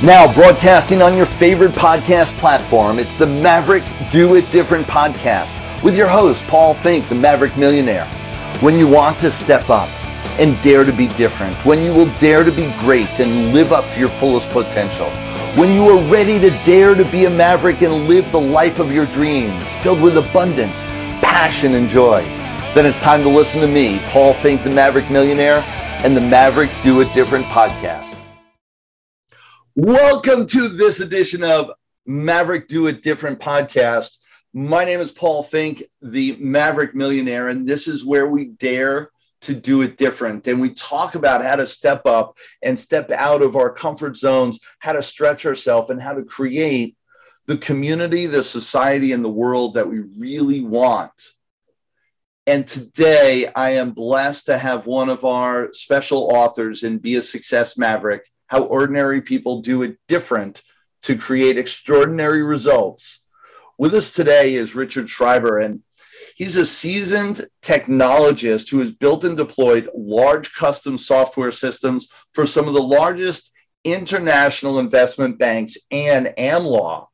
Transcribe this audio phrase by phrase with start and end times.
[0.00, 3.82] Now, broadcasting on your favorite podcast platform, it's the Maverick
[4.12, 8.04] Do It Different podcast with your host, Paul Finck, the Maverick Millionaire.
[8.60, 9.88] When you want to step up
[10.38, 13.92] and dare to be different, when you will dare to be great and live up
[13.92, 15.10] to your fullest potential,
[15.60, 18.92] when you are ready to dare to be a maverick and live the life of
[18.92, 20.80] your dreams, filled with abundance,
[21.20, 22.22] passion, and joy,
[22.72, 25.64] then it's time to listen to me, Paul Finck, the Maverick Millionaire,
[26.04, 28.17] and the Maverick Do It Different podcast.
[29.80, 31.70] Welcome to this edition of
[32.04, 34.18] Maverick Do It Different podcast.
[34.52, 39.12] My name is Paul Finck, the Maverick Millionaire, and this is where we dare
[39.42, 40.48] to do it different.
[40.48, 44.58] And we talk about how to step up and step out of our comfort zones,
[44.80, 46.96] how to stretch ourselves, and how to create
[47.46, 51.12] the community, the society, and the world that we really want.
[52.48, 57.22] And today I am blessed to have one of our special authors in Be a
[57.22, 60.62] Success Maverick how ordinary people do it different
[61.02, 63.24] to create extraordinary results.
[63.78, 65.82] With us today is Richard Schreiber, and
[66.34, 72.66] he's a seasoned technologist who has built and deployed large custom software systems for some
[72.66, 73.52] of the largest
[73.84, 77.06] international investment banks and AmLaw,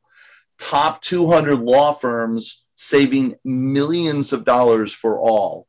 [0.57, 5.67] top 200 law firms saving millions of dollars for all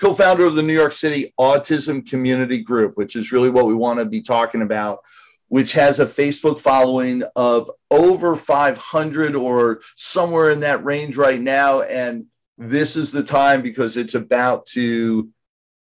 [0.00, 3.74] co founder of the New York City Autism Community Group, which is really what we
[3.74, 5.00] want to be talking about,
[5.48, 11.82] which has a Facebook following of over 500 or somewhere in that range right now.
[11.82, 12.26] And
[12.56, 15.30] this is the time because it's about to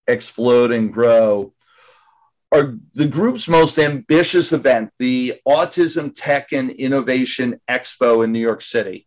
[0.08, 1.54] explode and grow.
[2.52, 8.62] Our, the group's most ambitious event, the Autism Tech and Innovation Expo in New York
[8.62, 9.06] City,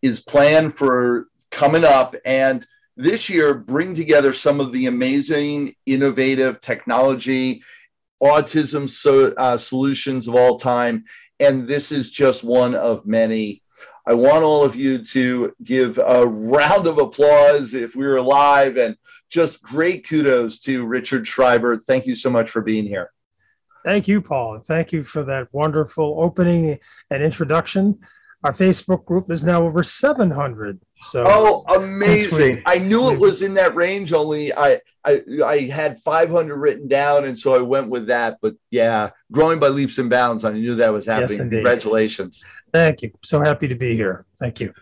[0.00, 2.14] is planned for coming up.
[2.24, 2.64] And
[2.96, 7.62] this year bring together some of the amazing, innovative technology,
[8.22, 11.04] autism so, uh, solutions of all time.
[11.40, 13.62] And this is just one of many.
[14.06, 18.76] I want all of you to give a round of applause if we are live
[18.76, 18.96] and
[19.28, 21.76] just great kudos to Richard Schreiber.
[21.78, 23.10] Thank you so much for being here.
[23.84, 24.60] Thank you, Paul.
[24.60, 26.78] Thank you for that wonderful opening
[27.10, 27.98] and introduction.
[28.44, 30.80] Our Facebook group is now over 700.
[31.00, 32.56] So oh, amazing!
[32.56, 34.12] We, I knew it was in that range.
[34.12, 38.38] Only I, I I had 500 written down, and so I went with that.
[38.42, 40.44] But yeah, growing by leaps and bounds.
[40.44, 41.30] I knew that was happening.
[41.30, 42.44] Yes, Congratulations!
[42.72, 43.12] Thank you.
[43.22, 44.26] So happy to be here.
[44.40, 44.74] Thank you.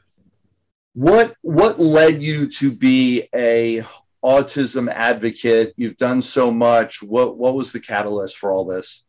[0.94, 3.84] What what led you to be a
[4.24, 5.74] autism advocate?
[5.76, 7.02] You've done so much.
[7.02, 9.04] What what was the catalyst for all this?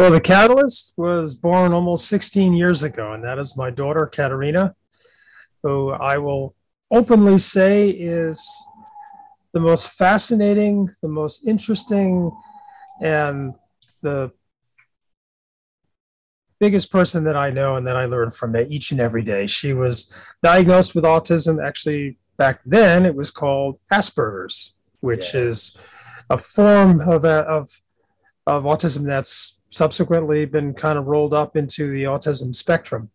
[0.00, 4.74] Well, the catalyst was born almost 16 years ago, and that is my daughter, Katerina,
[5.62, 6.54] who I will
[6.90, 8.42] openly say is
[9.52, 12.32] the most fascinating, the most interesting,
[13.02, 13.52] and
[14.00, 14.32] the
[16.60, 19.46] biggest person that I know and that I learn from each and every day.
[19.46, 21.62] She was diagnosed with autism.
[21.62, 25.42] Actually, back then it was called Asperger's, which yeah.
[25.42, 25.76] is
[26.30, 27.68] a form of, uh, of,
[28.50, 33.10] of autism that's subsequently been kind of rolled up into the autism spectrum.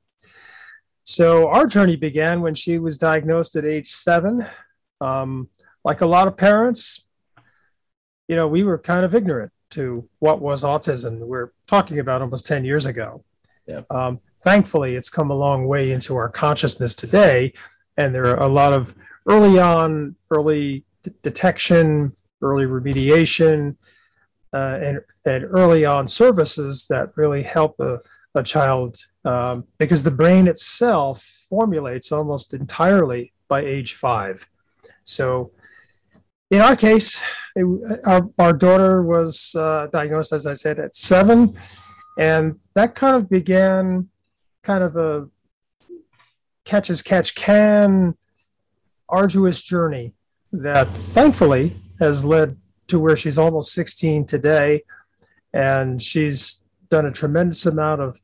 [1.04, 4.46] So our journey began when she was diagnosed at age seven.
[5.02, 5.50] Um,
[5.84, 7.04] like a lot of parents,
[8.28, 11.20] you know, we were kind of ignorant to what was autism.
[11.20, 13.24] We're talking about almost 10 years ago.
[13.68, 13.82] Yeah.
[13.90, 17.54] Um, thankfully, it's come a long way into our consciousness today.
[17.98, 18.96] And there are a lot of
[19.28, 23.76] early on, early d- detection, early remediation,
[24.56, 28.00] uh, and, and early on services that really help a,
[28.36, 34.48] a child um, because the brain itself formulates almost entirely by age five.
[35.04, 35.52] So,
[36.52, 37.22] in our case,
[37.56, 37.66] it,
[38.06, 41.58] our, our daughter was uh, diagnosed, as I said, at seven,
[42.18, 44.08] and that kind of began
[44.64, 45.28] kind of a
[46.64, 48.16] catch as catch can
[49.10, 50.16] arduous journey
[50.52, 52.58] that thankfully has led
[52.88, 54.84] to where she's almost 16 today.
[55.54, 58.20] And she's done a tremendous amount of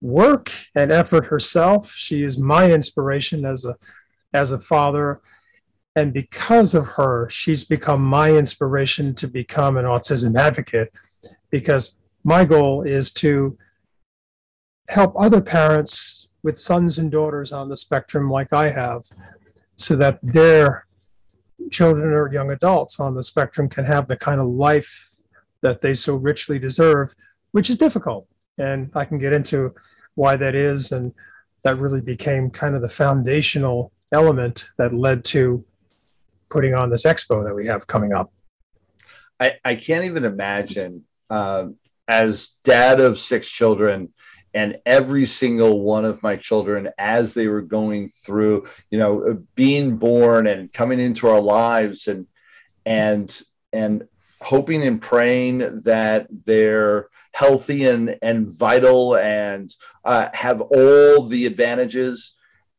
[0.00, 1.92] work and effort herself.
[1.92, 3.76] She is my inspiration as a
[4.32, 5.20] as a father.
[5.94, 10.92] And because of her, she's become my inspiration to become an autism advocate
[11.50, 13.56] because my goal is to
[14.88, 19.04] help other parents with sons and daughters on the spectrum like I have
[19.76, 20.85] so that their
[21.70, 25.10] children or young adults on the spectrum can have the kind of life
[25.62, 27.14] that they so richly deserve,
[27.52, 28.26] which is difficult.
[28.58, 29.74] And I can get into
[30.14, 30.92] why that is.
[30.92, 31.12] And
[31.62, 35.64] that really became kind of the foundational element that led to
[36.48, 38.32] putting on this expo that we have coming up.
[39.40, 41.68] I, I can't even imagine uh,
[42.08, 44.12] as dad of six children,
[44.56, 49.98] and every single one of my children as they were going through you know being
[49.98, 52.26] born and coming into our lives and
[52.86, 53.42] and
[53.72, 54.08] and
[54.40, 59.74] hoping and praying that they're healthy and and vital and
[60.04, 62.32] uh, have all the advantages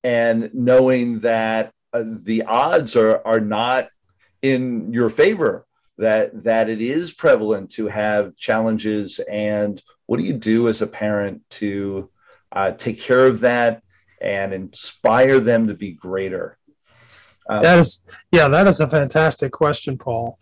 [0.04, 3.90] and knowing that uh, the odds are are not
[4.42, 5.68] in your favor
[6.00, 10.88] that that it is prevalent to have challenges and what do you do as a
[10.88, 12.10] parent to
[12.52, 13.84] uh, take care of that
[14.20, 16.58] and inspire them to be greater?
[17.50, 20.38] Um, that is yeah that is a fantastic question paul.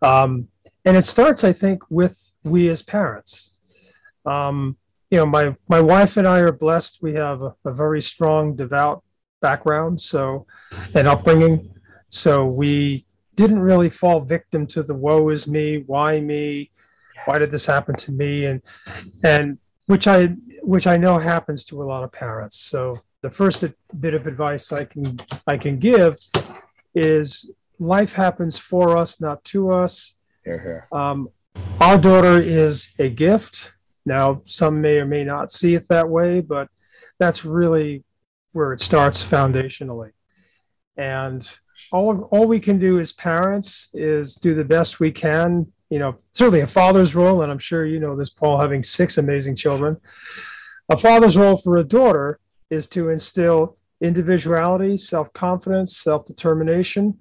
[0.00, 0.48] Um,
[0.84, 3.54] and it starts i think with we as parents.
[4.24, 4.76] Um,
[5.10, 6.98] you know my my wife and i are blessed.
[7.02, 9.02] We have a, a very strong devout
[9.40, 10.46] background so
[10.94, 11.72] and upbringing.
[12.08, 13.04] So we
[13.34, 16.70] didn't really fall victim to the woe is me, why me,
[17.26, 18.62] why did this happen to me, and
[19.22, 20.28] and which I
[20.62, 22.56] which I know happens to a lot of parents.
[22.56, 23.64] So the first
[24.00, 26.16] bit of advice I can I can give
[26.94, 30.14] is life happens for us, not to us.
[30.44, 30.88] Here, here.
[30.98, 31.28] Um,
[31.80, 33.74] our daughter is a gift.
[34.04, 36.68] Now, some may or may not see it that way, but
[37.18, 38.04] that's really
[38.52, 40.12] where it starts foundationally.
[40.96, 41.48] And
[41.92, 45.72] all all we can do as parents is do the best we can.
[45.90, 49.18] You know, certainly a father's role, and I'm sure you know this, Paul, having six
[49.18, 49.98] amazing children.
[50.88, 52.40] A father's role for a daughter
[52.70, 57.18] is to instill individuality, self confidence, self determination,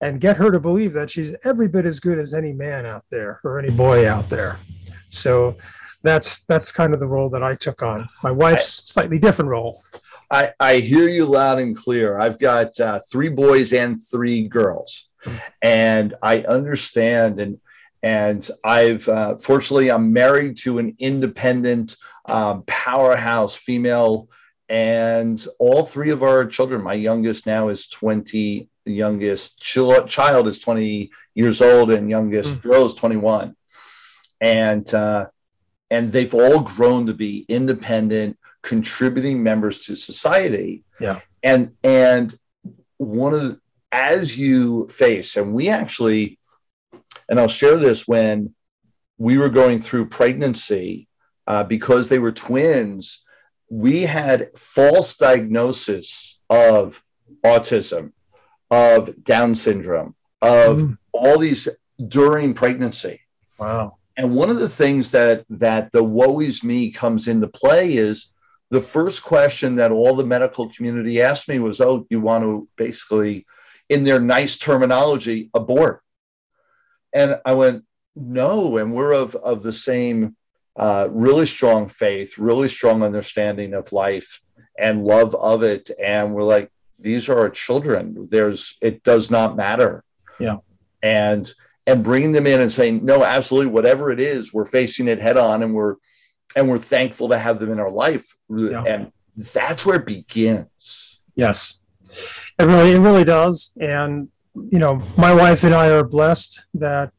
[0.00, 3.04] and get her to believe that she's every bit as good as any man out
[3.10, 4.58] there or any boy out there.
[5.08, 5.56] So
[6.02, 8.08] that's that's kind of the role that I took on.
[8.22, 9.82] My wife's slightly different role.
[10.30, 12.18] I, I hear you loud and clear.
[12.18, 15.08] I've got uh, three boys and three girls,
[15.62, 17.40] and I understand.
[17.40, 17.60] And
[18.02, 24.28] and I've uh, fortunately I'm married to an independent um, powerhouse female,
[24.68, 26.82] and all three of our children.
[26.82, 28.68] My youngest now is 20.
[28.84, 32.62] The youngest ch- child is 20 years old, and youngest mm.
[32.62, 33.56] girl is 21.
[34.42, 35.28] And uh,
[35.90, 40.84] and they've all grown to be independent contributing members to society.
[40.98, 41.20] Yeah.
[41.42, 42.36] And and
[42.96, 43.60] one of the
[43.94, 46.38] as you face, and we actually,
[47.28, 48.54] and I'll share this when
[49.18, 51.08] we were going through pregnancy,
[51.46, 53.24] uh, because they were twins,
[53.70, 57.04] we had false diagnosis of
[57.44, 58.10] autism,
[58.68, 60.98] of Down syndrome, of mm.
[61.12, 61.68] all these
[62.08, 63.20] during pregnancy.
[63.58, 63.98] Wow.
[64.16, 68.32] And one of the things that that the woe is me comes into play is
[68.70, 72.68] the first question that all the medical community asked me was, Oh, you want to
[72.76, 73.46] basically,
[73.88, 76.02] in their nice terminology, abort?
[77.12, 77.84] And I went,
[78.16, 78.76] No.
[78.76, 80.36] And we're of, of the same
[80.76, 84.40] uh, really strong faith, really strong understanding of life
[84.78, 85.90] and love of it.
[86.02, 88.28] And we're like, these are our children.
[88.30, 90.02] There's, it does not matter.
[90.40, 90.58] Yeah.
[91.02, 91.52] And,
[91.86, 95.36] and bringing them in and saying, no, absolutely, whatever it is, we're facing it head
[95.36, 95.96] on and we're,
[96.56, 98.82] and we're thankful to have them in our life yeah.
[98.82, 99.12] and
[99.52, 101.82] that's where it begins yes
[102.58, 103.72] it really it really does.
[103.80, 104.28] And
[104.70, 107.12] you know my wife and i are blessed that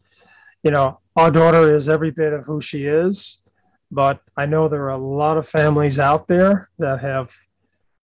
[0.64, 3.42] you know our daughter is every bit of who she is
[3.92, 7.36] but i know there are a lot of families out there that have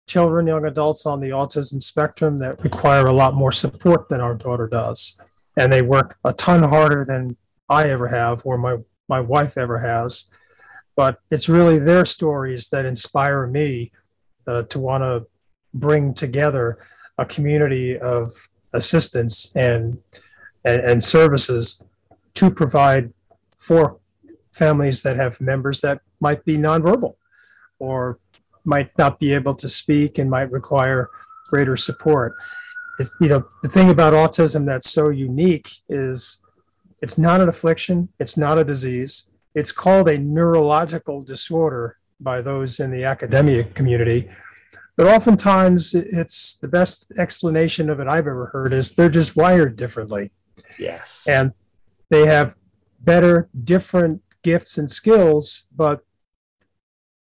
[0.06, 4.34] children young adults on the autism spectrum that require a lot more support than our
[4.34, 5.20] daughter does.
[5.56, 7.36] And they work a ton harder than
[7.68, 8.76] i ever have or my
[9.08, 10.24] my wife ever has.
[10.96, 13.92] But it's really their stories that inspire me
[14.46, 15.26] uh, to want to
[15.74, 16.78] bring together
[17.18, 18.32] a community of
[18.72, 19.98] assistance and,
[20.64, 21.84] and, and services
[22.34, 23.12] to provide
[23.58, 23.98] for
[24.52, 27.16] families that have members that might be nonverbal
[27.78, 28.18] or
[28.64, 31.10] might not be able to speak and might require
[31.50, 32.34] greater support.
[32.98, 36.38] It's, you know, the thing about autism that's so unique is
[37.02, 42.80] it's not an affliction, it's not a disease, it's called a neurological disorder by those
[42.80, 44.30] in the academic community.
[44.96, 49.76] But oftentimes, it's the best explanation of it I've ever heard is they're just wired
[49.76, 50.30] differently.
[50.78, 51.26] Yes.
[51.28, 51.52] And
[52.10, 52.56] they have
[53.00, 56.04] better, different gifts and skills, but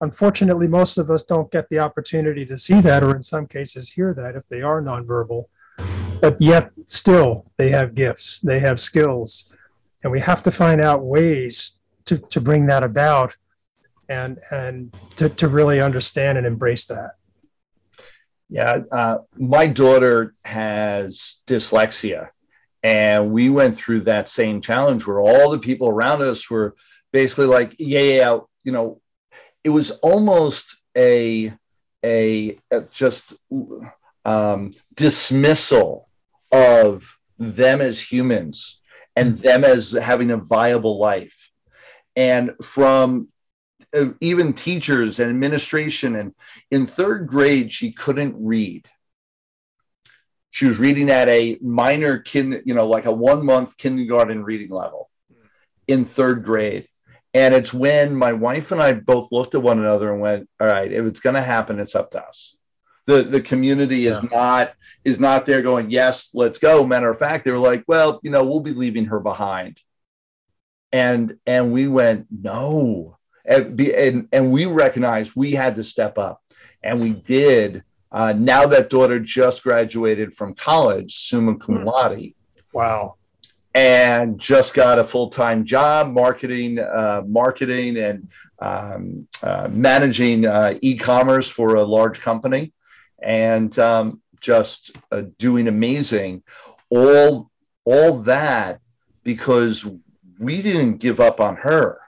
[0.02, 3.94] unfortunately, most of us don't get the opportunity to see that, or in some cases,
[3.94, 5.46] hear that if they are nonverbal.
[6.22, 9.52] But yet, still, they have gifts, they have skills.
[10.04, 13.36] And we have to find out ways to, to bring that about
[14.10, 17.12] and and to, to really understand and embrace that
[18.54, 22.30] yeah uh, my daughter has dyslexia
[22.84, 26.76] and we went through that same challenge where all the people around us were
[27.14, 29.00] basically like, yeah, yeah, you know,
[29.64, 31.54] it was almost a
[32.06, 33.34] a, a just
[34.26, 36.10] um, dismissal
[36.52, 38.82] of them as humans
[39.16, 41.50] and them as having a viable life.
[42.18, 43.30] And from
[43.96, 46.34] Oh, even teachers and administration, and
[46.72, 48.88] in third grade, she couldn't read.
[50.50, 54.70] She was reading at a minor kind, you know, like a one month kindergarten reading
[54.70, 55.10] level
[55.88, 56.88] in third grade.
[57.34, 60.68] And it's when my wife and I both looked at one another and went, all
[60.68, 62.56] right, if it's going to happen, it's up to us.
[63.06, 64.30] The, the community is yeah.
[64.32, 64.74] not
[65.04, 68.32] is not there going yes let's go matter of fact they were like well you
[68.32, 69.82] know we'll be leaving her behind
[70.94, 76.42] and and we went no and, and, and we recognized we had to step up.
[76.84, 77.84] And we did.
[78.12, 81.86] Uh, now that daughter just graduated from college summa cum hmm.
[81.86, 82.34] laude.
[82.74, 83.16] Wow.
[83.74, 88.28] And just got a full-time job marketing uh, marketing and
[88.60, 92.72] um, uh, managing uh, e-commerce for a large company.
[93.22, 96.44] And um, just uh, doing amazing.
[96.90, 97.50] All
[97.86, 98.80] all that
[99.24, 99.88] because
[100.38, 102.03] we didn't give up on her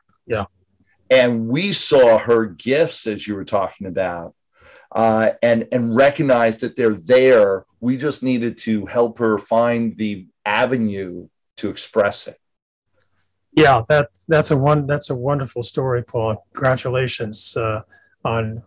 [1.09, 4.33] and we saw her gifts as you were talking about
[4.91, 10.25] uh, and and recognized that they're there we just needed to help her find the
[10.43, 12.39] avenue to express it.
[13.51, 16.45] Yeah, that that's a one that's a wonderful story, Paul.
[16.53, 17.81] Congratulations uh,
[18.23, 18.63] on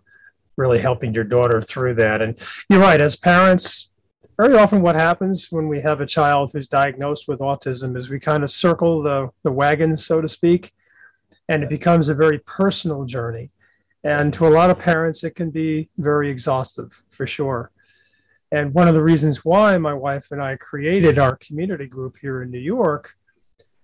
[0.57, 2.23] really helping your daughter through that.
[2.23, 3.90] And you're right, as parents,
[4.38, 8.21] very often what happens when we have a child who's diagnosed with autism is we
[8.21, 10.73] kind of circle the, the wagon, so to speak,
[11.49, 13.50] and it becomes a very personal journey.
[14.05, 17.73] And to a lot of parents, it can be very exhaustive for sure.
[18.50, 22.43] And one of the reasons why my wife and I created our community group here
[22.43, 23.17] in New York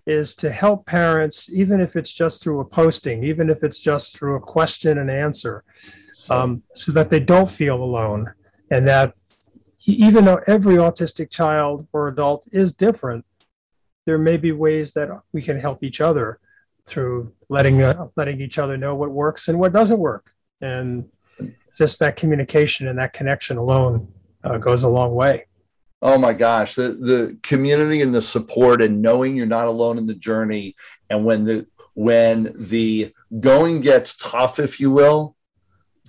[0.07, 4.17] is to help parents, even if it's just through a posting, even if it's just
[4.17, 5.65] through a question and answer,
[6.31, 8.33] um, so that they don't feel alone.
[8.71, 9.15] And that
[9.87, 13.25] even though every autistic child or adult is different,
[14.07, 16.39] there may be ways that we can help each other
[16.87, 21.09] through letting uh, letting each other know what works and what doesn't work, and
[21.77, 24.13] just that communication and that connection alone
[24.43, 25.47] uh, goes a long way.
[26.03, 30.07] Oh my gosh, the the community and the support and knowing you're not alone in
[30.07, 30.77] the journey,
[31.09, 35.37] and when the when the going gets tough, if you will,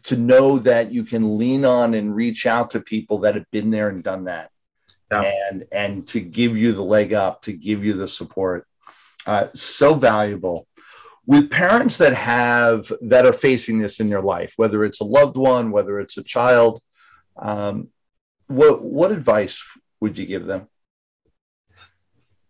[0.03, 3.69] to know that you can lean on and reach out to people that have been
[3.69, 4.51] there and done that,
[5.11, 5.31] yeah.
[5.49, 8.67] and and to give you the leg up, to give you the support,
[9.25, 10.67] uh, so valuable.
[11.25, 15.37] With parents that have that are facing this in your life, whether it's a loved
[15.37, 16.81] one, whether it's a child,
[17.37, 17.89] um,
[18.47, 19.63] what what advice
[19.99, 20.67] would you give them?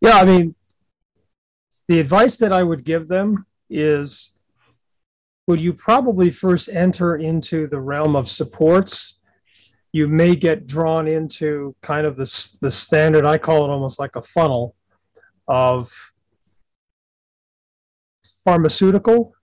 [0.01, 0.55] Yeah, I mean,
[1.88, 4.34] the advice that I would give them is
[5.48, 9.20] would you probably first enter into the realm of supports
[9.91, 14.15] you may get drawn into kind of the, the standard i call it almost like
[14.15, 14.75] a funnel
[15.48, 16.13] of
[18.45, 19.33] pharmaceutical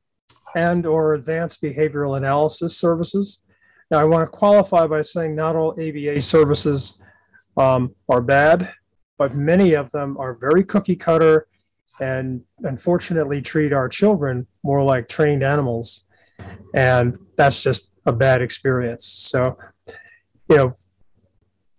[0.54, 3.42] and or advanced behavioral analysis services
[3.92, 6.98] now, I want to qualify by saying not all ABA services
[7.58, 8.72] um, are bad,
[9.18, 11.46] but many of them are very cookie cutter
[12.00, 16.06] and unfortunately treat our children more like trained animals.
[16.74, 19.04] And that's just a bad experience.
[19.04, 19.58] So,
[20.48, 20.76] you know,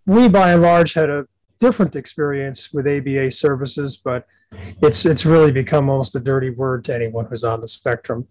[0.06, 1.26] we by and large had a
[1.58, 4.24] different experience with ABA services, but
[4.82, 8.28] it's it's really become almost a dirty word to anyone who's on the spectrum.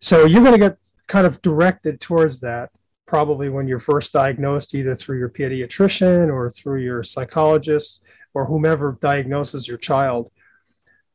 [0.00, 2.70] So you're going to get kind of directed towards that
[3.06, 8.02] probably when you're first diagnosed, either through your pediatrician or through your psychologist
[8.32, 10.30] or whomever diagnoses your child.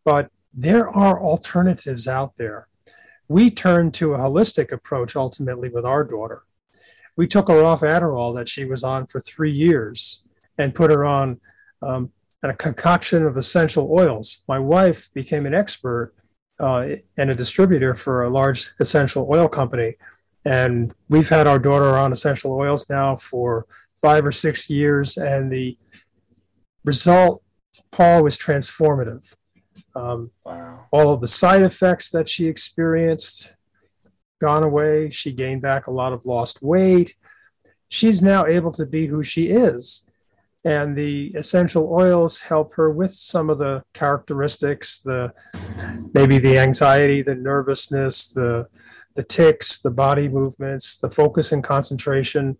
[0.06, 2.68] But there are alternatives out there.
[3.28, 6.44] We turned to a holistic approach ultimately with our daughter.
[7.16, 10.24] We took her off Adderall that she was on for three years
[10.58, 11.40] and put her on
[11.82, 12.12] um,
[12.44, 14.44] a concoction of essential oils.
[14.48, 16.13] My wife became an expert
[16.60, 19.96] uh, and a distributor for a large essential oil company
[20.48, 23.65] and we've had our daughter on essential oils now for
[24.01, 25.77] five or six years, and the
[26.86, 27.44] result,
[27.91, 29.36] Paul, was transformative.
[29.94, 30.86] Um, wow.
[30.91, 33.56] All of the side effects that she experienced
[34.39, 35.10] gone away.
[35.10, 37.17] She gained back a lot of lost weight.
[37.89, 40.06] She's now able to be who she is.
[40.66, 45.32] And the essential oils help her with some of the characteristics, the
[46.14, 48.68] maybe the anxiety, the nervousness, the
[49.16, 52.56] the tics, the body movements, the focus and concentration,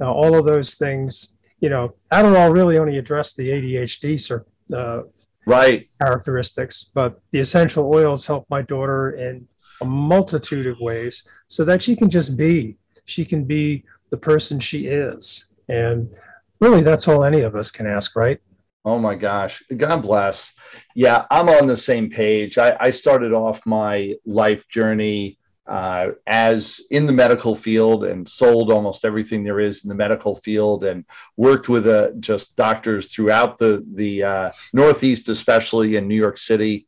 [0.00, 1.36] uh, all of those things.
[1.60, 4.42] You know, Adderall really only addressed the ADHD
[4.74, 5.02] uh,
[5.46, 9.46] right characteristics, but the essential oils help my daughter in
[9.80, 12.76] a multitude of ways so that she can just be.
[13.04, 15.46] She can be the person she is.
[15.68, 16.14] And
[16.62, 18.40] really, that's all any of us can ask, right?
[18.84, 19.62] Oh my gosh.
[19.76, 20.54] God bless.
[20.94, 22.56] Yeah, I'm on the same page.
[22.56, 28.70] I, I started off my life journey uh, as in the medical field and sold
[28.72, 31.04] almost everything there is in the medical field and
[31.36, 36.86] worked with uh, just doctors throughout the, the uh, Northeast, especially in New York City.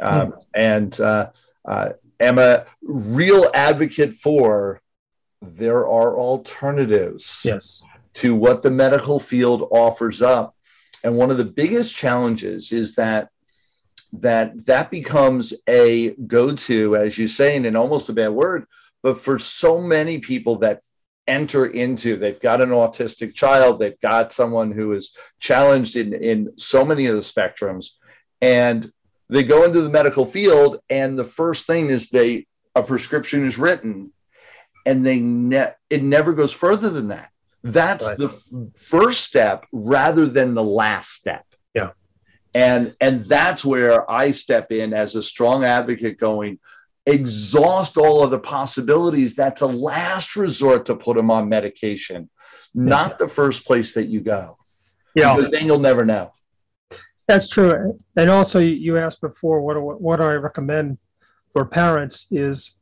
[0.00, 0.44] Um, mm.
[0.54, 1.30] And uh,
[1.66, 4.80] uh, am a real advocate for
[5.42, 7.84] there are alternatives yes.
[8.14, 10.54] To what the medical field offers up.
[11.02, 13.30] And one of the biggest challenges is that
[14.12, 18.66] that that becomes a go-to, as you say, in almost a bad word,
[19.02, 20.80] but for so many people that
[21.30, 26.58] enter into they've got an autistic child they've got someone who is challenged in in
[26.58, 27.90] so many of the spectrums
[28.40, 28.90] and
[29.28, 33.58] they go into the medical field and the first thing is they a prescription is
[33.58, 34.12] written
[34.84, 37.30] and they ne- it never goes further than that
[37.62, 38.18] that's right.
[38.18, 41.44] the f- first step rather than the last step.
[41.74, 41.90] Yeah.
[42.54, 46.58] And and that's where I step in as a strong advocate going
[47.06, 49.34] exhaust all of the possibilities.
[49.34, 52.30] That's a last resort to put them on medication,
[52.74, 52.84] yeah.
[52.84, 54.56] not the first place that you go.
[55.14, 55.36] Yeah.
[55.36, 56.32] Because then you'll never know.
[57.28, 57.98] That's true.
[58.16, 60.98] And also you asked before what what I recommend
[61.52, 62.76] for parents is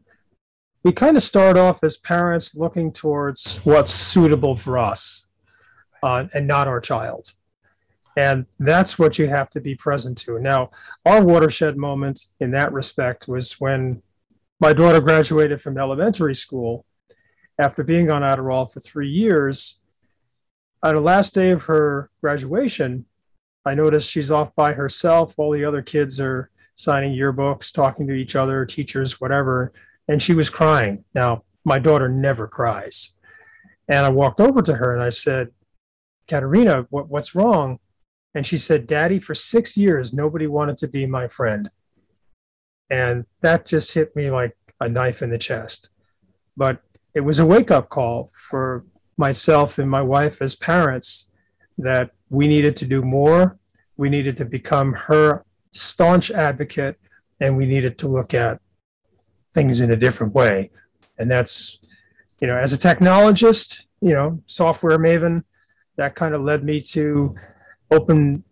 [0.88, 5.26] we kind of start off as parents looking towards what's suitable for us
[6.02, 7.34] uh, and not our child.
[8.16, 10.38] And that's what you have to be present to.
[10.40, 10.70] Now,
[11.04, 14.02] our watershed moment in that respect was when
[14.60, 16.86] my daughter graduated from elementary school
[17.58, 19.80] after being on Adderall for three years.
[20.82, 23.04] On the last day of her graduation,
[23.66, 25.34] I noticed she's off by herself.
[25.36, 29.74] All the other kids are signing yearbooks, talking to each other, teachers, whatever
[30.08, 31.04] and she was crying.
[31.14, 33.14] Now, my daughter never cries.
[33.88, 35.48] And I walked over to her and I said,
[36.26, 37.78] Katerina, what, what's wrong?
[38.34, 41.70] And she said, Daddy, for six years, nobody wanted to be my friend.
[42.90, 45.90] And that just hit me like a knife in the chest.
[46.56, 46.82] But
[47.14, 48.84] it was a wake up call for
[49.16, 51.30] myself and my wife as parents
[51.78, 53.58] that we needed to do more.
[53.96, 56.98] We needed to become her staunch advocate,
[57.40, 58.60] and we needed to look at
[59.54, 60.70] things in a different way.
[61.18, 61.78] And that's,
[62.40, 65.44] you know, as a technologist, you know, software maven,
[65.96, 67.34] that kind of led me to
[67.90, 68.44] open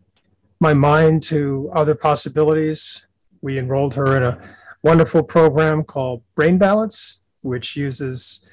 [0.61, 3.07] my mind to other possibilities.
[3.41, 4.41] We enrolled her in a
[4.83, 8.45] wonderful program called Brain Balance, which uses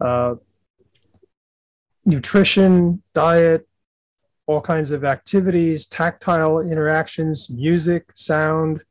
[0.00, 0.34] uh,
[2.04, 3.66] nutrition, diet,
[4.46, 8.82] all kinds of activities, tactile interactions, music, sound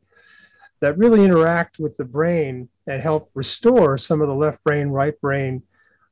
[0.81, 5.19] that really interact with the brain and help restore some of the left brain, right
[5.21, 5.63] brain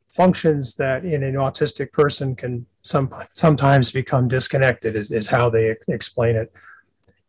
[0.10, 5.72] functions that in an autistic person can some, sometimes become disconnected, is, is how they
[5.72, 6.54] ex- explain it.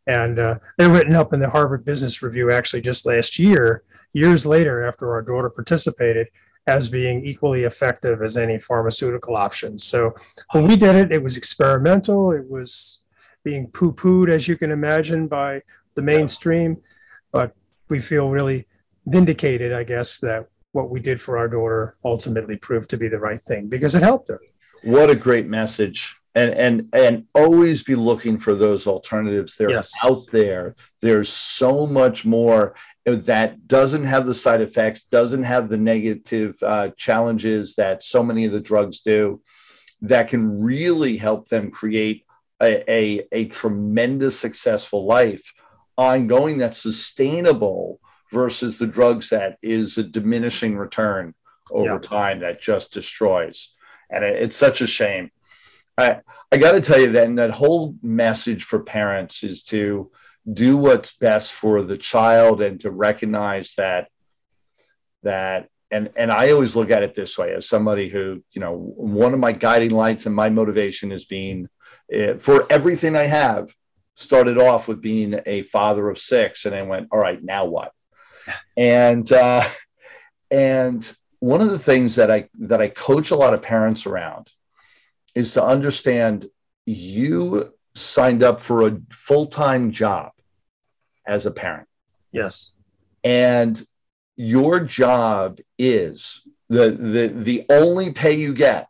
[0.07, 3.83] And uh, they're written up in the Harvard Business Review actually just last year,
[4.13, 6.29] years later after our daughter participated,
[6.69, 9.85] as being equally effective as any pharmaceutical options.
[9.85, 10.15] So
[10.53, 12.33] when we did it, it was experimental.
[12.33, 13.03] It was
[13.45, 15.63] being poo pooed, as you can imagine, by
[15.95, 16.79] the mainstream.
[17.33, 17.55] But
[17.89, 18.67] we feel really
[19.07, 23.19] vindicated, I guess, that what we did for our daughter ultimately proved to be the
[23.19, 24.41] right thing because it helped her.
[24.85, 26.17] What a great message.
[26.35, 29.57] And and and always be looking for those alternatives.
[29.57, 29.91] They're yes.
[30.05, 30.77] out there.
[31.01, 32.75] There's so much more
[33.07, 38.45] that doesn't have the side effects, doesn't have the negative uh, challenges that so many
[38.45, 39.41] of the drugs do,
[40.03, 42.27] that can really help them create
[42.61, 45.55] a, a, a tremendous successful life
[45.97, 48.01] ongoing that's sustainable
[48.33, 51.35] versus the drugs that is a diminishing return
[51.71, 51.99] over yeah.
[51.99, 53.75] time that just destroys.
[54.11, 55.31] And it, it's such a shame.
[55.99, 56.21] I,
[56.53, 60.11] I got to tell you then that whole message for parents is to
[60.51, 64.09] do what's best for the child and to recognize that
[65.23, 68.77] that and and I always look at it this way as somebody who you know
[68.77, 71.69] one of my guiding lights and my motivation is being
[72.15, 73.75] uh, for everything I have
[74.15, 77.93] started off with being a father of six and I went all right now what
[78.77, 79.69] and uh,
[80.51, 84.51] and one of the things that I that I coach a lot of parents around
[85.35, 86.49] is to understand
[86.87, 90.33] you signed up for a full-time job
[91.27, 91.89] as a parent.
[92.33, 92.73] Yes.
[93.25, 93.83] And
[94.37, 98.89] your job is the the the only pay you get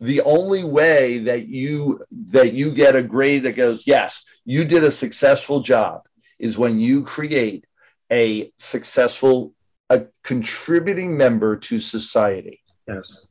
[0.00, 4.84] the only way that you that you get a grade that goes yes you did
[4.84, 6.02] a successful job
[6.38, 7.66] is when you create
[8.10, 9.52] a successful
[9.88, 12.62] a contributing member to society.
[12.88, 13.28] Yes.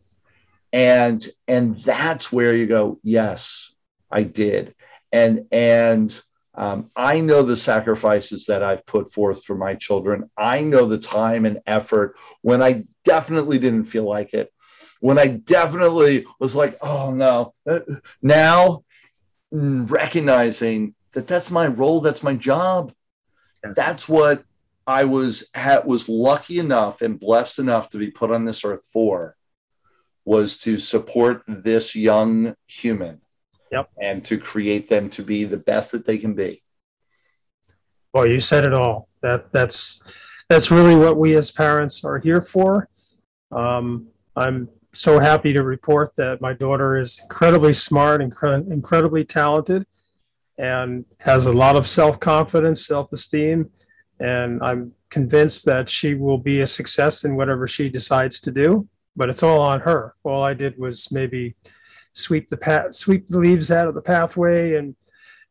[0.72, 3.74] And and that's where you go, yes,
[4.12, 4.76] I did.
[5.12, 6.20] And and
[6.58, 10.30] um, I know the sacrifices that I've put forth for my children.
[10.38, 14.52] I know the time and effort when I definitely didn't feel like it,
[15.02, 17.54] when I definitely was like, oh no.
[18.22, 18.84] Now,
[19.52, 22.94] recognizing that that's my role, that's my job.
[23.64, 23.76] Yes.
[23.76, 24.44] That's what
[24.88, 25.50] I was
[25.86, 29.36] was lucky enough and blessed enough to be put on this earth for
[30.26, 33.22] was to support this young human
[33.72, 33.90] yep.
[34.02, 36.64] and to create them to be the best that they can be.
[38.14, 39.10] Well, you said it all.
[39.22, 40.04] That that's
[40.50, 42.88] that's really what we as parents are here for.
[43.52, 49.86] Um, I'm so happy to report that my daughter is incredibly smart, incre- incredibly talented,
[50.58, 53.70] and has a lot of self confidence, self esteem.
[54.20, 58.88] And I'm convinced that she will be a success in whatever she decides to do.
[59.16, 60.16] But it's all on her.
[60.24, 61.56] All I did was maybe
[62.12, 64.96] sweep the path, sweep the leaves out of the pathway, and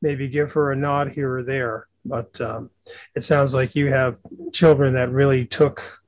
[0.02, 1.88] maybe give her a nod here or there.
[2.04, 2.70] But um,
[3.14, 4.16] it sounds like you have
[4.52, 6.02] children that really took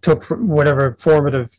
[0.00, 1.50] took whatever formative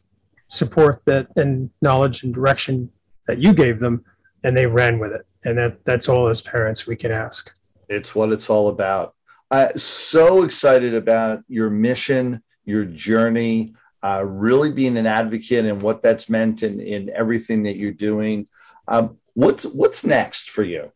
[0.49, 2.89] support that and knowledge and direction
[3.27, 4.03] that you gave them,
[4.43, 5.25] and they ran with it.
[5.43, 7.53] And that that's all as parents we can ask.
[7.87, 9.15] It's what it's all about.
[9.51, 16.01] Uh, so excited about your mission, your journey uh, really being an advocate and what
[16.01, 18.47] that's meant in, in everything that you're doing.
[18.87, 20.91] Um, what's what's next for you?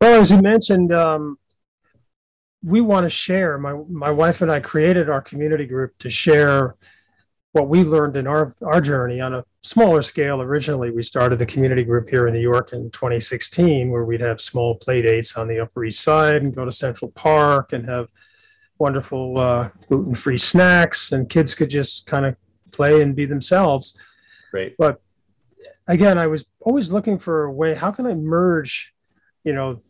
[0.00, 1.38] Well, as you mentioned, um,
[2.62, 3.58] we want to share.
[3.58, 6.76] My my wife and I created our community group to share
[7.52, 10.40] what we learned in our our journey on a smaller scale.
[10.40, 14.40] Originally, we started the community group here in New York in 2016, where we'd have
[14.40, 18.08] small play dates on the Upper East Side and go to Central Park and have
[18.78, 22.36] wonderful uh, gluten-free snacks, and kids could just kind of
[22.72, 24.00] play and be themselves.
[24.52, 24.74] Right.
[24.78, 25.02] But
[25.86, 27.74] again, I was always looking for a way.
[27.74, 28.94] How can I merge,
[29.44, 29.82] you know,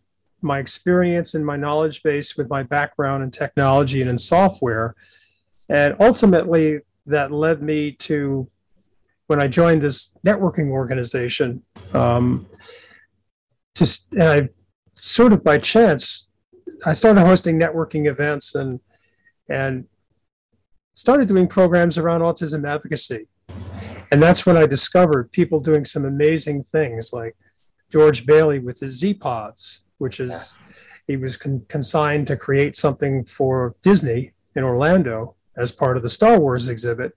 [0.42, 4.94] my experience and my knowledge base with my background in technology and in software?
[5.68, 8.48] And ultimately, that led me to
[9.26, 11.62] when I joined this networking organization.
[11.92, 12.46] Um,
[13.76, 14.48] just and I
[14.96, 16.28] sort of by chance
[16.84, 18.80] I started hosting networking events and
[19.48, 19.86] and
[20.94, 23.28] started doing programs around autism advocacy.
[24.12, 27.36] And that's when I discovered people doing some amazing things like
[27.90, 30.54] George Bailey with his Z Pods, which is
[31.06, 36.10] he was con- consigned to create something for Disney in Orlando as part of the
[36.10, 37.16] Star Wars exhibit.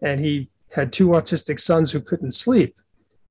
[0.00, 2.76] And he had two autistic sons who couldn't sleep.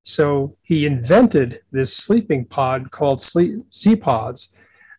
[0.02, 4.54] So he invented this sleeping pod called sleep Z Pods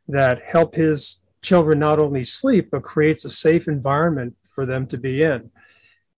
[0.07, 4.97] that help his children not only sleep, but creates a safe environment for them to
[4.97, 5.49] be in.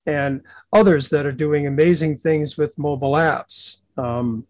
[0.05, 0.41] And
[0.73, 4.45] others that are doing amazing things with mobile apps um,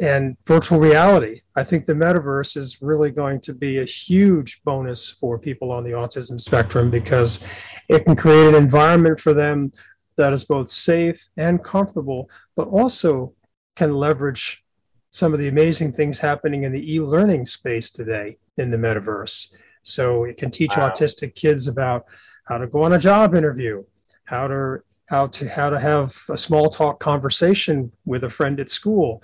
[0.00, 1.42] and virtual reality.
[1.56, 5.84] I think the metaverse is really going to be a huge bonus for people on
[5.84, 7.44] the autism spectrum because
[7.88, 9.72] it can create an environment for them
[10.16, 13.34] that is both safe and comfortable, but also
[13.76, 14.64] can leverage
[15.10, 19.52] some of the amazing things happening in the e-learning space today in the metaverse.
[19.82, 20.88] So it can teach wow.
[20.88, 22.06] autistic kids about
[22.44, 23.84] how to go on a job interview,
[24.24, 28.70] how to how to how to have a small talk conversation with a friend at
[28.70, 29.22] school,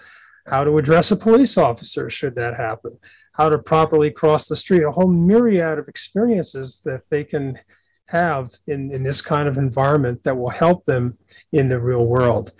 [0.48, 2.98] how to address a police officer should that happen,
[3.32, 7.58] how to properly cross the street, a whole myriad of experiences that they can
[8.06, 11.16] have in, in this kind of environment that will help them
[11.52, 12.52] in the real world.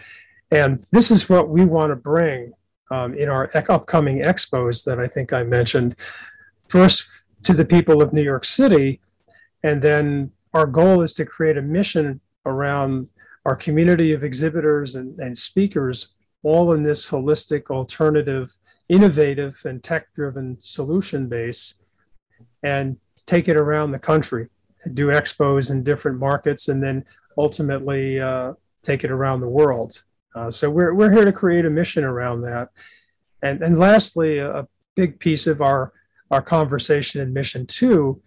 [0.51, 2.53] And this is what we want to bring
[2.90, 5.96] um, in our upcoming expos that I think I mentioned.
[6.68, 9.01] First, to the people of New York City,
[9.62, 13.09] and then our goal is to create a mission around
[13.44, 16.09] our community of exhibitors and, and speakers,
[16.42, 18.57] all in this holistic, alternative,
[18.88, 21.74] innovative, and tech driven solution base,
[22.62, 22.96] and
[23.27, 24.48] take it around the country,
[24.94, 27.05] do expos in different markets, and then
[27.37, 30.03] ultimately uh, take it around the world.
[30.35, 32.68] Uh, so we're, we're here to create a mission around that.
[33.42, 34.66] And, and lastly, a,
[34.98, 35.92] big piece of our,
[36.33, 38.20] our conversation and mission too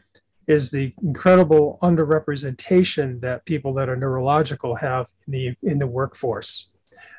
[0.48, 6.71] is the incredible underrepresentation that people that are neurological have in the, in the workforce.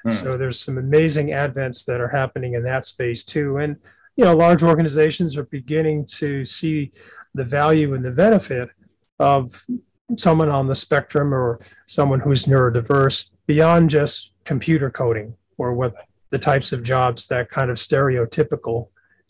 [0.07, 0.13] Mm.
[0.13, 3.59] So there's some amazing advents that are happening in that space too.
[3.59, 3.77] And,
[4.17, 6.91] you know, large organizations are beginning to see
[7.35, 8.71] the value and the benefit
[9.19, 9.65] of
[10.17, 15.95] someone on the spectrum or someone who's neurodiverse beyond just computer coding or what
[16.31, 18.89] the types of jobs that kind of stereotypical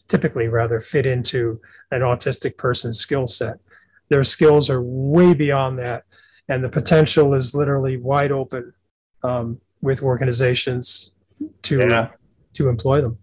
[0.09, 3.59] typically rather fit into an autistic person's skill set
[4.13, 6.05] their skills are way beyond that,
[6.47, 8.75] and the potential is literally wide open
[9.25, 11.13] um, with organizations
[11.63, 12.09] to yeah.
[12.55, 13.19] to employ them.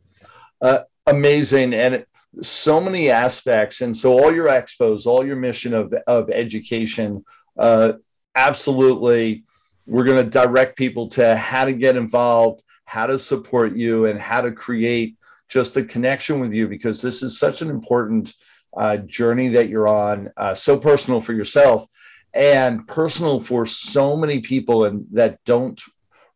[0.62, 2.06] Uh, amazing, and
[2.42, 7.26] so many aspects, and so all your expos, all your mission of of education,
[7.58, 7.94] uh,
[8.36, 9.44] absolutely.
[9.88, 14.20] We're going to direct people to how to get involved, how to support you, and
[14.20, 15.18] how to create
[15.48, 18.36] just a connection with you because this is such an important
[18.78, 21.88] uh, journey that you're on, uh, so personal for yourself
[22.34, 25.82] and personal for so many people and that don't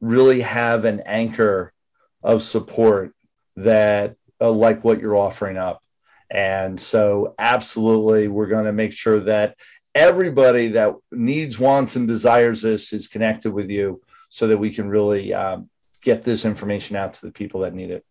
[0.04, 1.72] really have an anchor
[2.22, 3.16] of support
[3.56, 5.82] that uh, like what you're offering up.
[6.30, 9.56] And so, absolutely, we're going to make sure that
[9.96, 14.90] everybody that needs, wants, and desires this is connected with you so that we can
[14.90, 15.70] really um,
[16.02, 18.04] get this information out to the people that need it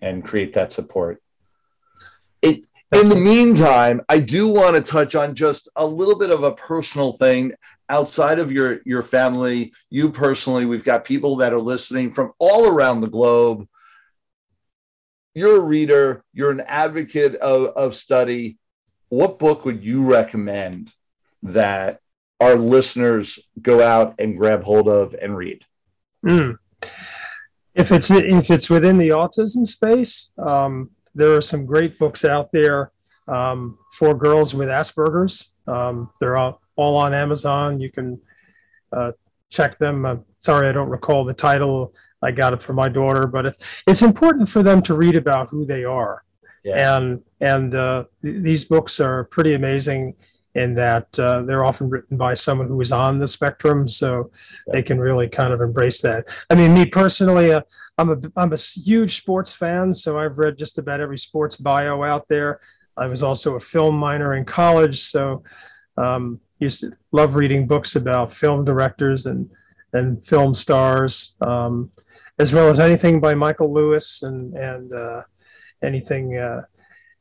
[0.00, 1.20] and create that support.
[2.42, 6.44] It, in the meantime, I do want to touch on just a little bit of
[6.44, 7.52] a personal thing
[7.88, 10.66] outside of your your family, you personally.
[10.66, 13.66] We've got people that are listening from all around the globe.
[15.34, 16.24] You're a reader.
[16.32, 18.58] You're an advocate of, of study.
[19.08, 20.90] What book would you recommend
[21.42, 22.00] that
[22.40, 25.64] our listeners go out and grab hold of and read?
[26.24, 26.58] Mm.
[27.74, 32.50] If it's if it's within the autism space, um, there are some great books out
[32.52, 32.92] there
[33.28, 35.52] um, for girls with Asperger's.
[35.66, 37.80] Um, they're all, all on Amazon.
[37.80, 38.20] You can
[38.92, 39.12] uh,
[39.50, 40.04] check them.
[40.04, 41.94] Uh, sorry, I don't recall the title.
[42.22, 45.48] I got it for my daughter, but it's it's important for them to read about
[45.48, 46.24] who they are.
[46.64, 46.96] Yeah.
[46.96, 50.14] And and uh, th- these books are pretty amazing
[50.54, 54.30] in that uh, they're often written by someone who is on the spectrum, so
[54.72, 56.24] they can really kind of embrace that.
[56.48, 57.60] I mean, me personally, uh,
[57.98, 62.02] I'm a I'm a huge sports fan, so I've read just about every sports bio
[62.02, 62.60] out there.
[62.96, 65.44] I was also a film minor in college, so
[65.98, 69.50] um, used to love reading books about film directors and
[69.92, 71.90] and film stars, um,
[72.38, 75.22] as well as anything by Michael Lewis and and uh,
[75.82, 76.62] anything uh,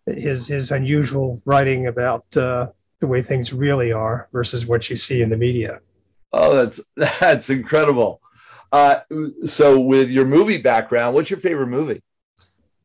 [0.05, 2.67] his his unusual writing about uh,
[2.99, 5.79] the way things really are versus what you see in the media.
[6.33, 6.81] Oh, that's
[7.19, 8.21] that's incredible.
[8.71, 8.99] Uh,
[9.45, 12.01] so, with your movie background, what's your favorite movie?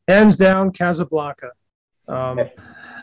[0.07, 1.51] Hands down, Casablanca.
[2.07, 2.41] Um,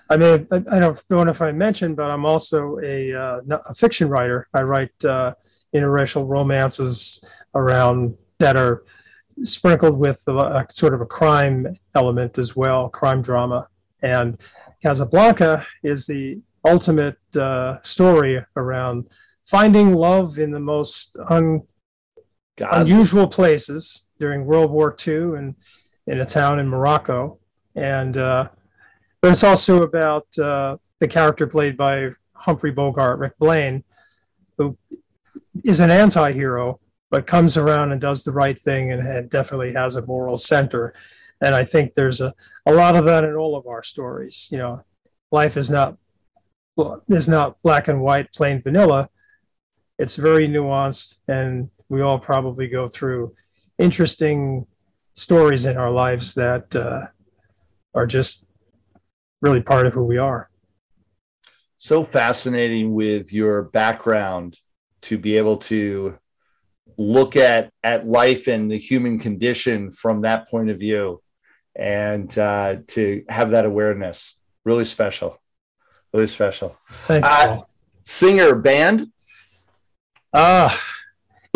[0.09, 3.73] I mean, I, I, don't know if I mentioned, but I'm also a, uh, a
[3.73, 4.47] fiction writer.
[4.53, 5.33] I write uh,
[5.75, 8.83] interracial romances around that are
[9.43, 13.67] sprinkled with a, a, sort of a crime element as well, crime drama.
[14.01, 14.37] And
[14.81, 19.09] Casablanca is the ultimate uh, story around
[19.45, 21.63] finding love in the most un-
[22.59, 25.55] unusual places during World War II and
[26.07, 27.39] in a town in Morocco.
[27.75, 28.49] And uh,
[29.21, 33.83] but it's also about uh, the character played by Humphrey Bogart, Rick Blaine,
[34.57, 34.77] who
[35.63, 40.05] is an anti-hero but comes around and does the right thing and definitely has a
[40.05, 40.93] moral center.
[41.41, 42.33] And I think there's a,
[42.65, 44.49] a lot of that in all of our stories.
[44.51, 44.83] You know,
[45.31, 45.97] life is not
[47.09, 49.09] is not black and white, plain vanilla.
[49.97, 53.33] It's very nuanced, and we all probably go through
[53.79, 54.67] interesting
[55.15, 57.07] stories in our lives that uh,
[57.95, 58.46] are just
[59.41, 60.49] really part of who we are.
[61.77, 64.57] So fascinating with your background
[65.03, 66.17] to be able to
[66.97, 71.21] look at at life and the human condition from that point of view
[71.75, 75.39] and uh, to have that awareness really special
[76.13, 76.77] really special.
[77.09, 77.61] Uh,
[78.03, 79.11] singer band.
[80.33, 80.77] Ah, uh,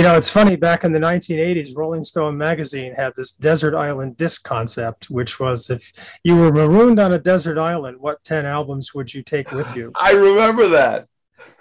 [0.01, 0.55] you know, it's funny.
[0.55, 5.69] Back in the 1980s, Rolling Stone magazine had this desert island disc concept, which was
[5.69, 9.75] if you were marooned on a desert island, what 10 albums would you take with
[9.75, 9.91] you?
[9.95, 11.07] I remember that.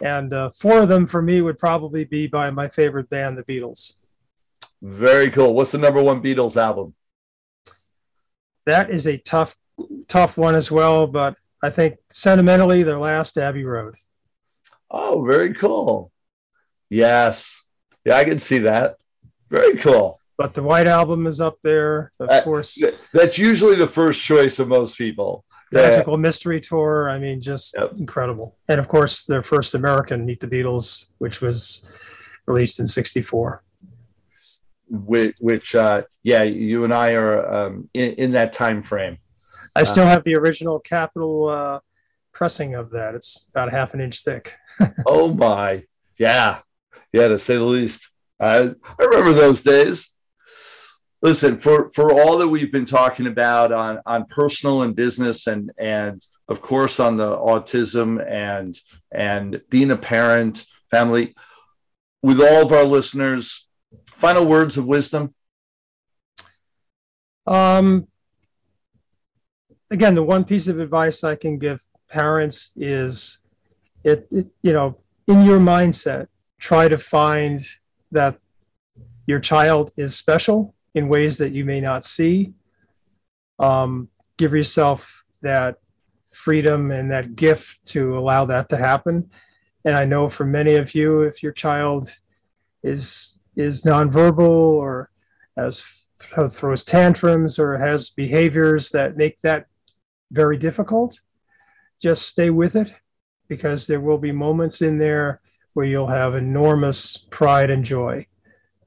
[0.01, 3.45] And uh, four of them for me would probably be by my favorite band, the
[3.45, 3.93] Beatles.
[4.81, 5.53] Very cool.
[5.53, 6.95] What's the number one Beatles album?
[8.65, 9.55] That is a tough,
[10.09, 11.07] tough one as well.
[11.07, 13.97] But I think sentimentally, their last Abbey Road.
[14.91, 16.11] Oh, very cool.
[16.89, 17.60] Yes.
[18.05, 18.97] Yeah, I can see that.
[19.51, 20.21] Very cool.
[20.39, 22.83] But the White Album is up there, of uh, course.
[23.13, 25.45] That's usually the first choice of most people.
[25.71, 26.21] Magical yeah.
[26.21, 27.11] Mystery Tour.
[27.11, 27.93] I mean, just yep.
[27.99, 28.57] incredible.
[28.69, 31.89] And of course, their first American, Meet the Beatles, which was
[32.47, 33.63] released in '64.
[34.89, 39.19] Which, which uh, yeah, you and I are um, in, in that time frame.
[39.77, 41.81] I still uh, have the original Capitol uh,
[42.33, 43.15] pressing of that.
[43.15, 44.57] It's about half an inch thick.
[45.07, 45.85] oh my,
[46.19, 46.61] yeah,
[47.13, 48.11] yeah, to say the least.
[48.39, 50.17] I I remember those days.
[51.23, 55.71] Listen, for for all that we've been talking about on on personal and business and
[55.79, 58.77] and of course, on the autism and
[59.13, 61.35] and being a parent, family.
[62.23, 63.67] With all of our listeners,
[64.09, 65.33] final words of wisdom.
[67.47, 68.09] Um,
[69.91, 73.39] again, the one piece of advice I can give parents is,
[74.05, 76.27] it, it you know, in your mindset,
[76.61, 77.63] try to find
[78.13, 78.39] that
[79.27, 82.53] your child is special in ways that you may not see.
[83.59, 85.79] Um, give yourself that
[86.31, 89.31] freedom and that gift to allow that to happen.
[89.85, 92.11] And I know for many of you, if your child
[92.83, 95.11] is is nonverbal or
[95.57, 95.85] has
[96.19, 99.67] throws tantrums or has behaviors that make that
[100.31, 101.21] very difficult,
[102.01, 102.95] just stay with it
[103.49, 105.41] because there will be moments in there
[105.75, 108.27] where you'll have enormous pride and joy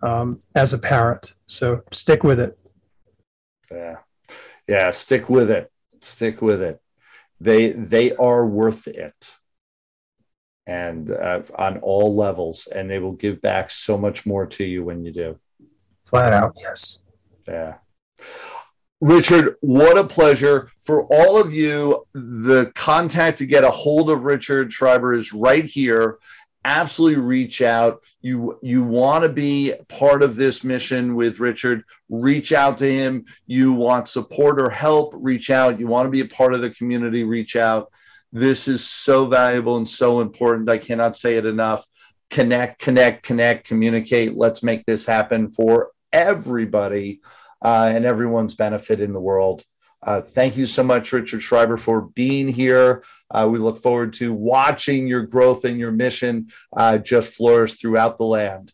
[0.01, 1.33] um, as a parent.
[1.45, 2.57] So stick with it.
[3.71, 3.97] Yeah,
[4.67, 5.71] yeah, stick with it.
[6.01, 6.79] Stick with it.
[7.39, 9.35] They they are worth it,
[10.65, 14.83] and uh, on all levels, and they will give back so much more to you
[14.83, 15.39] when you do.
[16.03, 16.99] Flat out, yes.
[17.47, 17.75] Yeah.
[19.01, 22.05] Richard, what a pleasure for all of you.
[22.13, 26.19] The contact to get a hold of Richard Schreiber is right here.
[26.65, 28.01] Absolutely reach out.
[28.21, 33.25] You you want to be part of this mission with Richard, reach out to him.
[33.47, 35.79] You want support or help, reach out.
[35.79, 37.91] You want to be a part of the community, reach out.
[38.31, 40.69] This is so valuable and so important.
[40.69, 41.85] I cannot say it enough.
[42.29, 44.35] Connect, connect, connect, communicate.
[44.35, 47.21] Let's make this happen for everybody
[47.61, 49.63] uh, and everyone's benefit in the world.
[50.05, 53.03] Uh, thank you so much, Richard Schreiber, for being here.
[53.31, 58.17] Uh, we look forward to watching your growth and your mission uh, just flourish throughout
[58.17, 58.73] the land.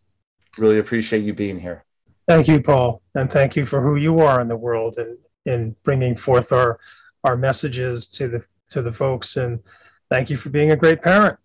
[0.57, 1.85] Really appreciate you being here.
[2.27, 5.75] Thank you, Paul, and thank you for who you are in the world and in
[5.83, 6.79] bringing forth our
[7.23, 9.35] our messages to the to the folks.
[9.37, 9.59] And
[10.09, 11.39] thank you for being a great parent.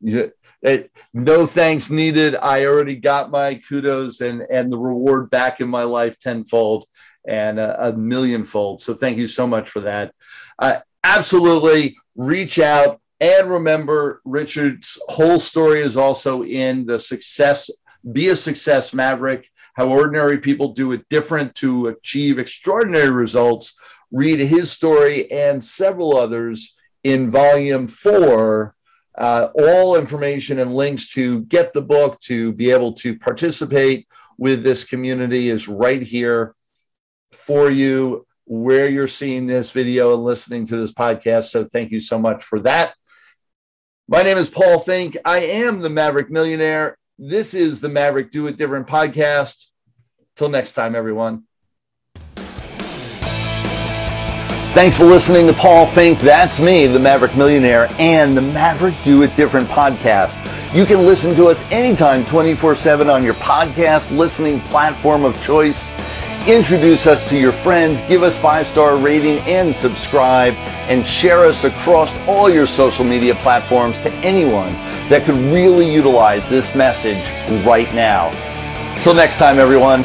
[0.00, 0.26] Yeah,
[0.62, 2.36] it, no thanks needed.
[2.36, 6.86] I already got my kudos and and the reward back in my life tenfold
[7.26, 8.80] and a, a millionfold.
[8.80, 10.14] So thank you so much for that.
[10.58, 17.70] Uh, absolutely, reach out and remember Richard's whole story is also in the success.
[18.10, 19.48] Be a success maverick.
[19.74, 23.78] How ordinary people do it different to achieve extraordinary results.
[24.10, 28.74] Read his story and several others in volume four
[29.16, 34.08] uh, all information and links to get the book, to be able to participate
[34.38, 36.54] with this community is right here
[37.32, 41.44] for you where you're seeing this video and listening to this podcast.
[41.44, 42.94] So thank you so much for that.
[44.08, 45.16] My name is Paul Finck.
[45.24, 46.98] I am the Maverick Millionaire.
[47.18, 49.68] This is the Maverick Do It Different podcast.
[50.36, 51.44] Till next time, everyone.
[54.74, 56.18] Thanks for listening to Paul Finck.
[56.18, 60.42] That's me, the Maverick Millionaire, and the Maverick Do It Different podcast.
[60.74, 65.90] You can listen to us anytime, 24 7 on your podcast listening platform of choice.
[66.48, 70.54] Introduce us to your friends, give us five star rating, and subscribe,
[70.88, 74.72] and share us across all your social media platforms to anyone
[75.08, 77.30] that could really utilize this message
[77.64, 78.28] right now.
[79.04, 80.04] Till next time, everyone.